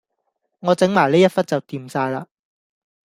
[0.61, 2.25] 我整埋呢一忽就掂晒喇